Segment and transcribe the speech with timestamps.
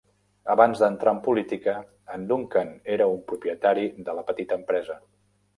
[0.53, 1.75] Abans d'entrar en política,
[2.15, 4.99] en Duncan era un propietari de la petita empresa.